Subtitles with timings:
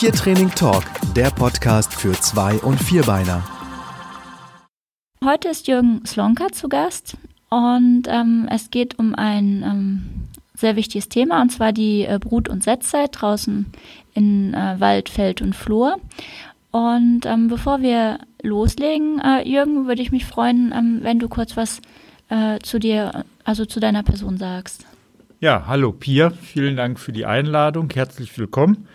[0.00, 3.44] Tiertraining Talk, der Podcast für Zwei- und Vierbeiner.
[5.22, 7.18] Heute ist Jürgen Slonka zu Gast
[7.50, 12.48] und ähm, es geht um ein ähm, sehr wichtiges Thema und zwar die äh, Brut-
[12.48, 13.66] und Setzzeit draußen
[14.14, 15.98] in äh, Wald, Feld und Flur.
[16.70, 21.58] Und ähm, bevor wir loslegen, äh, Jürgen, würde ich mich freuen, ähm, wenn du kurz
[21.58, 21.82] was
[22.30, 24.86] äh, zu dir, also zu deiner Person sagst.
[25.40, 28.88] Ja, hallo Pia, vielen Dank für die Einladung, herzlich willkommen.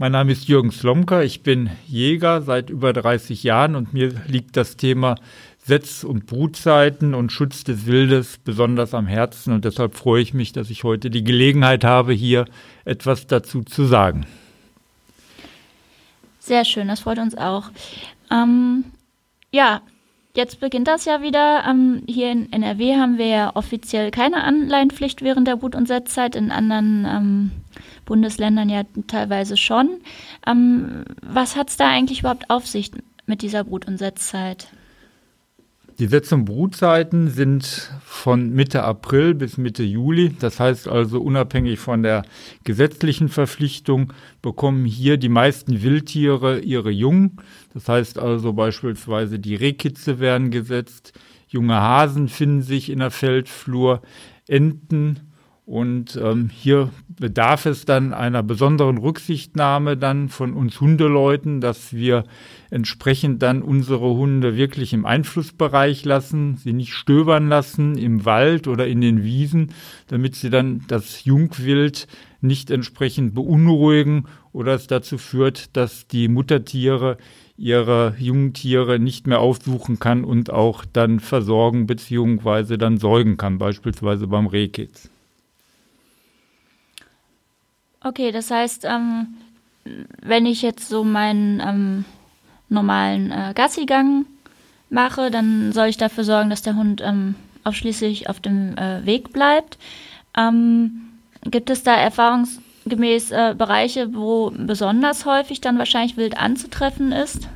[0.00, 4.56] Mein Name ist Jürgen Slomka, ich bin Jäger seit über 30 Jahren und mir liegt
[4.56, 5.16] das Thema
[5.58, 10.52] Setz- und Brutzeiten und Schutz des Wildes besonders am Herzen und deshalb freue ich mich,
[10.52, 12.44] dass ich heute die Gelegenheit habe, hier
[12.84, 14.24] etwas dazu zu sagen.
[16.38, 17.64] Sehr schön, das freut uns auch.
[18.30, 18.84] Ähm,
[19.50, 19.80] ja,
[20.36, 21.64] jetzt beginnt das ja wieder.
[21.68, 26.36] Ähm, hier in NRW haben wir ja offiziell keine Anleihenpflicht während der Brut- und Setzzeit,
[26.36, 27.50] in anderen ähm,
[28.08, 30.00] Bundesländern ja teilweise schon.
[30.46, 32.90] Ähm, was hat es da eigentlich überhaupt auf sich
[33.26, 34.68] mit dieser Brut- und Setzzeit?
[35.98, 40.34] Die Setz- und Brutzeiten sind von Mitte April bis Mitte Juli.
[40.38, 42.22] Das heißt also, unabhängig von der
[42.64, 47.36] gesetzlichen Verpflichtung bekommen hier die meisten Wildtiere ihre Jungen.
[47.74, 51.12] Das heißt also beispielsweise die Rehkitze werden gesetzt,
[51.48, 54.00] junge Hasen finden sich in der Feldflur,
[54.46, 55.27] Enten,
[55.68, 62.24] und ähm, hier bedarf es dann einer besonderen Rücksichtnahme dann von uns Hundeleuten, dass wir
[62.70, 68.86] entsprechend dann unsere Hunde wirklich im Einflussbereich lassen, sie nicht stöbern lassen im Wald oder
[68.86, 69.74] in den Wiesen,
[70.06, 72.06] damit sie dann das Jungwild
[72.40, 77.18] nicht entsprechend beunruhigen oder es dazu führt, dass die Muttertiere
[77.58, 84.28] ihre Jungtiere nicht mehr aufsuchen kann und auch dann versorgen beziehungsweise dann säugen kann, beispielsweise
[84.28, 85.10] beim Rehkitz.
[88.02, 89.28] Okay, das heißt, ähm,
[90.22, 92.04] wenn ich jetzt so meinen ähm,
[92.68, 94.26] normalen äh, Gassigang
[94.90, 97.34] mache, dann soll ich dafür sorgen, dass der Hund ähm,
[97.64, 99.78] ausschließlich auf dem äh, Weg bleibt.
[100.36, 101.08] Ähm,
[101.44, 107.48] gibt es da erfahrungsgemäß äh, Bereiche, wo besonders häufig dann wahrscheinlich wild anzutreffen ist?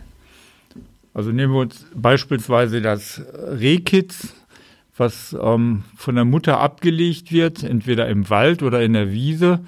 [1.14, 4.34] Also nehmen wir uns beispielsweise das Rehkitz,
[4.96, 9.60] was ähm, von der Mutter abgelegt wird, entweder im Wald oder in der Wiese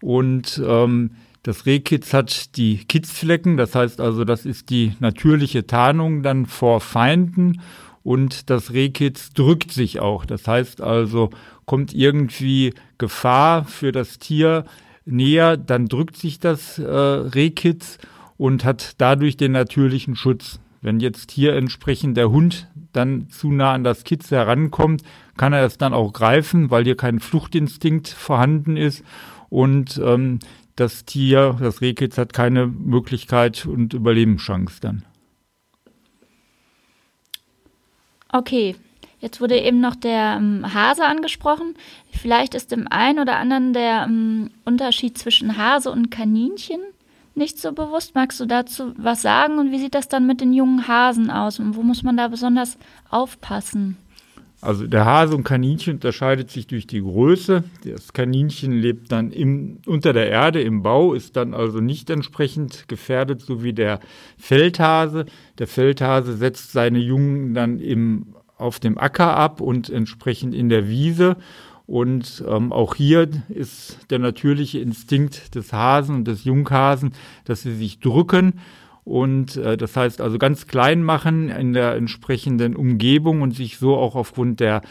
[0.00, 1.10] und ähm,
[1.42, 6.80] das Rehkitz hat die Kitzflecken, das heißt also, das ist die natürliche Tarnung dann vor
[6.80, 7.60] Feinden
[8.02, 10.24] und das Rehkitz drückt sich auch.
[10.26, 11.30] Das heißt also,
[11.64, 14.64] kommt irgendwie Gefahr für das Tier
[15.04, 17.98] näher, dann drückt sich das äh, Rehkitz
[18.36, 20.60] und hat dadurch den natürlichen Schutz.
[20.80, 25.02] Wenn jetzt hier entsprechend der Hund dann zu nah an das Kitz herankommt,
[25.36, 29.04] kann er es dann auch greifen, weil hier kein Fluchtinstinkt vorhanden ist
[29.50, 30.38] und ähm,
[30.76, 35.04] das Tier, das Rehkitz, hat keine Möglichkeit und Überlebenschance dann.
[38.30, 38.76] Okay,
[39.20, 41.74] jetzt wurde eben noch der ähm, Hase angesprochen.
[42.12, 46.80] Vielleicht ist dem einen oder anderen der ähm, Unterschied zwischen Hase und Kaninchen
[47.34, 48.14] nicht so bewusst.
[48.14, 51.58] Magst du dazu was sagen und wie sieht das dann mit den jungen Hasen aus
[51.58, 52.76] und wo muss man da besonders
[53.08, 53.96] aufpassen?
[54.60, 57.62] Also der Hase und Kaninchen unterscheidet sich durch die Größe.
[57.84, 62.88] Das Kaninchen lebt dann im, unter der Erde im Bau, ist dann also nicht entsprechend
[62.88, 64.00] gefährdet, so wie der
[64.36, 65.26] Feldhase.
[65.58, 70.88] Der Feldhase setzt seine Jungen dann im, auf dem Acker ab und entsprechend in der
[70.88, 71.36] Wiese.
[71.86, 77.12] Und ähm, auch hier ist der natürliche Instinkt des Hasen und des Junghasen,
[77.44, 78.54] dass sie sich drücken
[79.08, 83.96] und äh, das heißt also ganz klein machen in der entsprechenden Umgebung und sich so
[83.96, 84.82] auch aufgrund der,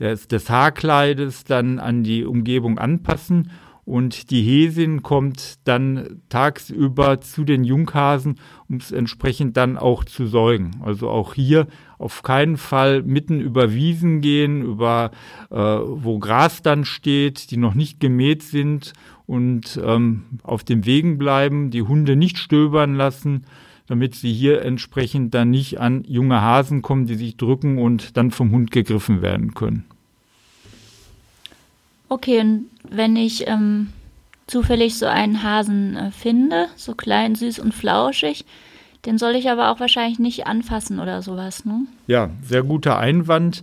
[0.00, 3.50] des, des Haarkleides dann an die Umgebung anpassen.
[3.84, 10.26] Und die Häsin kommt dann tagsüber zu den Junghasen, um es entsprechend dann auch zu
[10.26, 10.80] säugen.
[10.82, 15.10] Also auch hier auf keinen Fall mitten über Wiesen gehen, über
[15.50, 18.94] äh, wo Gras dann steht, die noch nicht gemäht sind
[19.26, 23.44] und ähm, auf den Wegen bleiben, die Hunde nicht stöbern lassen,
[23.88, 28.30] damit sie hier entsprechend dann nicht an junge Hasen kommen, die sich drücken und dann
[28.30, 29.84] vom Hund gegriffen werden können.
[32.08, 33.88] Okay, und wenn ich ähm,
[34.46, 38.44] zufällig so einen Hasen äh, finde, so klein, süß und flauschig,
[39.04, 41.86] den soll ich aber auch wahrscheinlich nicht anfassen oder sowas, ne?
[42.06, 43.62] Ja, sehr guter Einwand,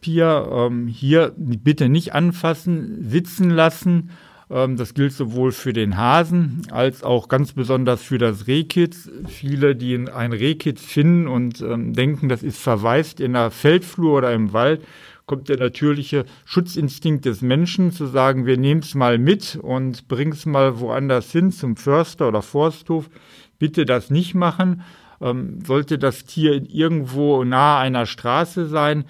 [0.00, 0.66] Pia.
[0.66, 4.10] Ähm, hier bitte nicht anfassen, sitzen lassen.
[4.50, 9.10] Ähm, das gilt sowohl für den Hasen als auch ganz besonders für das Rehkitz.
[9.26, 14.32] Viele, die ein Rehkitz finden und ähm, denken, das ist verwaist in der Feldflur oder
[14.32, 14.84] im Wald,
[15.26, 20.32] kommt der natürliche Schutzinstinkt des Menschen zu sagen, wir nehmen es mal mit und bringen
[20.32, 23.08] es mal woanders hin, zum Förster oder Forsthof.
[23.58, 24.82] Bitte das nicht machen.
[25.20, 29.04] Ähm, sollte das Tier irgendwo nahe einer Straße sein,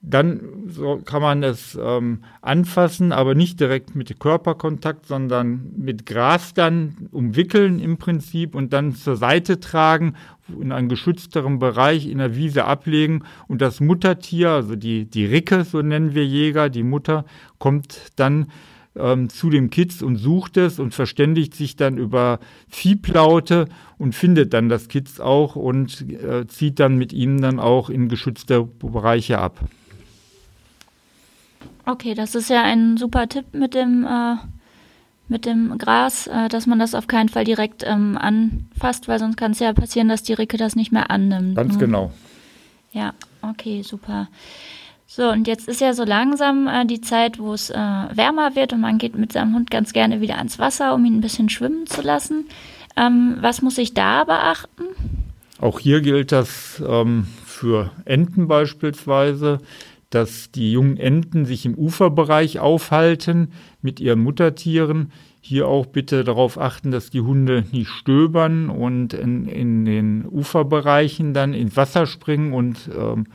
[0.00, 6.54] dann so kann man es ähm, anfassen, aber nicht direkt mit Körperkontakt, sondern mit Gras
[6.54, 10.14] dann umwickeln im Prinzip und dann zur Seite tragen,
[10.48, 15.64] in einen geschützteren Bereich in der Wiese ablegen und das Muttertier, also die, die Ricke,
[15.64, 17.24] so nennen wir Jäger, die Mutter,
[17.58, 18.46] kommt dann
[18.96, 23.68] ähm, zu dem Kitz und sucht es und verständigt sich dann über Viehplaute
[23.98, 28.08] und findet dann das Kitz auch und äh, zieht dann mit ihnen dann auch in
[28.08, 29.58] geschützte Bereiche ab.
[31.88, 34.34] Okay, das ist ja ein super Tipp mit dem, äh,
[35.26, 39.38] mit dem Gras, äh, dass man das auf keinen Fall direkt ähm, anfasst, weil sonst
[39.38, 41.56] kann es ja passieren, dass die Ricke das nicht mehr annimmt.
[41.56, 41.78] Ganz ne?
[41.78, 42.12] genau.
[42.92, 44.28] Ja, okay, super.
[45.06, 48.74] So, und jetzt ist ja so langsam äh, die Zeit, wo es äh, wärmer wird
[48.74, 51.48] und man geht mit seinem Hund ganz gerne wieder ans Wasser, um ihn ein bisschen
[51.48, 52.48] schwimmen zu lassen.
[52.98, 54.84] Ähm, was muss ich da beachten?
[55.58, 59.60] Auch hier gilt das ähm, für Enten beispielsweise
[60.10, 63.52] dass die jungen Enten sich im Uferbereich aufhalten
[63.82, 65.12] mit ihren Muttertieren.
[65.40, 71.34] Hier auch bitte darauf achten, dass die Hunde nicht stöbern und in, in den Uferbereichen
[71.34, 73.26] dann ins Wasser springen und ähm,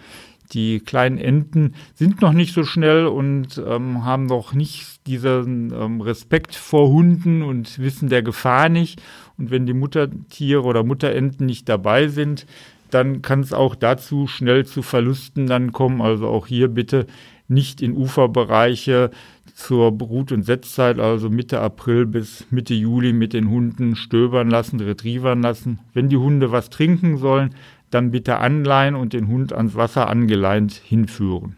[0.52, 6.02] die kleinen Enten sind noch nicht so schnell und ähm, haben noch nicht diesen ähm,
[6.02, 9.02] Respekt vor Hunden und wissen der Gefahr nicht.
[9.38, 12.46] Und wenn die Muttertiere oder Mutterenten nicht dabei sind,
[12.94, 16.01] dann kann es auch dazu schnell zu Verlusten dann kommen.
[16.01, 17.07] Also auch hier bitte
[17.48, 19.12] nicht in Uferbereiche
[19.54, 24.80] zur Brut- und Setzzeit, also Mitte April bis Mitte Juli mit den Hunden stöbern lassen,
[24.80, 25.80] retrievern lassen.
[25.94, 27.54] Wenn die Hunde was trinken sollen,
[27.92, 31.57] dann bitte anleihen und den Hund ans Wasser angeleint hinführen.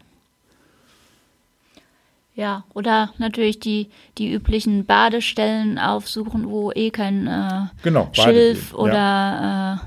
[2.34, 8.92] Ja, oder natürlich die, die üblichen Badestellen aufsuchen, wo eh kein äh, genau, Schilf oder
[8.92, 9.74] ja.
[9.74, 9.78] äh,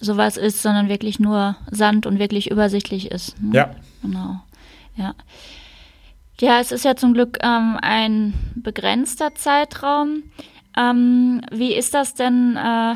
[0.00, 3.40] sowas ist, sondern wirklich nur Sand und wirklich übersichtlich ist.
[3.42, 3.54] Ne?
[3.54, 3.70] Ja.
[4.02, 4.40] Genau.
[4.96, 5.14] Ja.
[6.40, 10.22] Ja, es ist ja zum Glück ähm, ein begrenzter Zeitraum.
[10.76, 12.56] Ähm, wie ist das denn?
[12.56, 12.94] Äh,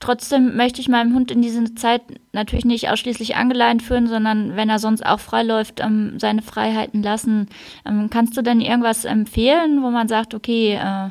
[0.00, 2.02] trotzdem möchte ich meinem Hund in diese Zeit
[2.32, 7.02] natürlich nicht ausschließlich angeleint führen, sondern wenn er sonst auch frei läuft, ähm, seine Freiheiten
[7.02, 7.48] lassen.
[7.86, 11.08] Ähm, kannst du denn irgendwas empfehlen, wo man sagt, okay, äh,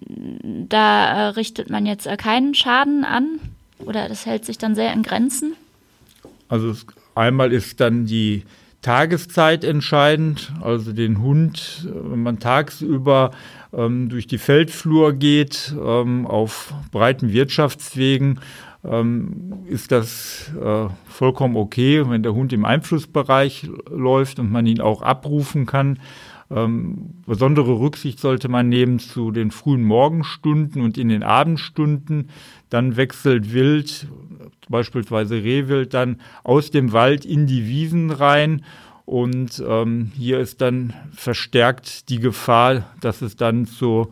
[0.00, 3.40] da äh, richtet man jetzt äh, keinen Schaden an
[3.78, 5.54] oder das hält sich dann sehr in Grenzen?
[6.48, 8.44] Also es, einmal ist dann die
[8.82, 13.32] Tageszeit entscheidend, also den Hund, äh, wenn man tagsüber
[13.72, 18.40] ähm, durch die Feldflur geht, ähm, auf breiten Wirtschaftswegen,
[18.84, 24.80] ähm, ist das äh, vollkommen okay, wenn der Hund im Einflussbereich läuft und man ihn
[24.80, 25.98] auch abrufen kann.
[26.50, 32.30] Ähm, besondere Rücksicht sollte man nehmen zu den frühen Morgenstunden und in den Abendstunden.
[32.70, 34.06] Dann wechselt Wild,
[34.68, 38.64] beispielsweise Rehwild, dann aus dem Wald in die Wiesen rein.
[39.04, 44.08] Und ähm, hier ist dann verstärkt die Gefahr, dass es dann zu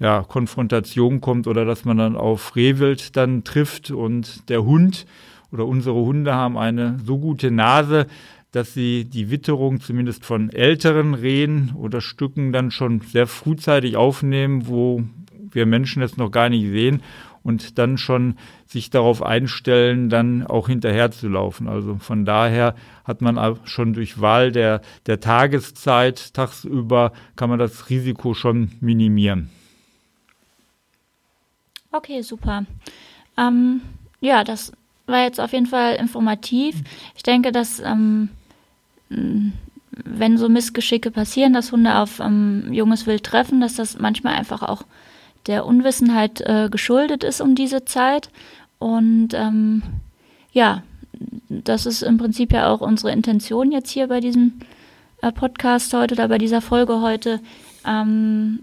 [0.00, 5.06] ja, Konfrontation kommt oder dass man dann auf Rehwild dann trifft und der Hund
[5.52, 8.06] oder unsere Hunde haben eine so gute Nase,
[8.52, 14.66] dass sie die Witterung zumindest von älteren Rehen oder Stücken dann schon sehr frühzeitig aufnehmen,
[14.66, 15.02] wo
[15.52, 17.02] wir Menschen es noch gar nicht sehen
[17.42, 21.68] und dann schon sich darauf einstellen, dann auch hinterher zu laufen.
[21.68, 27.88] Also von daher hat man schon durch Wahl der, der Tageszeit tagsüber kann man das
[27.88, 29.50] Risiko schon minimieren.
[31.92, 32.66] Okay, super.
[33.36, 33.80] Ähm,
[34.20, 34.72] ja, das
[35.06, 36.76] war jetzt auf jeden Fall informativ.
[37.16, 38.28] Ich denke, dass ähm,
[39.10, 44.62] wenn so Missgeschicke passieren, dass Hunde auf ähm, junges Wild treffen, dass das manchmal einfach
[44.62, 44.82] auch
[45.46, 48.30] der Unwissenheit äh, geschuldet ist um diese Zeit.
[48.78, 49.82] Und ähm,
[50.52, 50.82] ja,
[51.48, 54.60] das ist im Prinzip ja auch unsere Intention jetzt hier bei diesem
[55.22, 57.40] äh, Podcast heute oder bei dieser Folge heute,
[57.86, 58.60] ähm,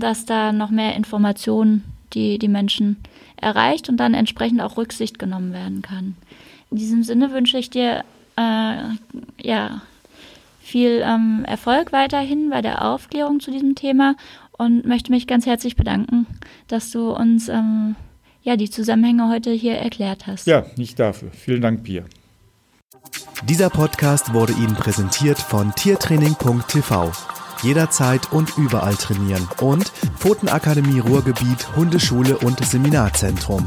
[0.00, 2.96] dass da noch mehr Informationen die die Menschen
[3.36, 6.16] erreicht und dann entsprechend auch Rücksicht genommen werden kann.
[6.70, 8.04] In diesem Sinne wünsche ich dir
[8.36, 8.76] äh,
[9.42, 9.82] ja,
[10.60, 14.16] viel ähm, Erfolg weiterhin bei der Aufklärung zu diesem Thema
[14.52, 16.26] und möchte mich ganz herzlich bedanken,
[16.68, 17.96] dass du uns ähm,
[18.42, 20.46] ja, die Zusammenhänge heute hier erklärt hast.
[20.46, 21.30] Ja, nicht dafür.
[21.32, 22.04] Vielen Dank, Pia.
[23.48, 27.12] Dieser Podcast wurde Ihnen präsentiert von tiertraining.tv.
[27.62, 29.88] Jederzeit und überall trainieren und
[30.18, 33.66] Pfotenakademie Ruhrgebiet Hundeschule und Seminarzentrum.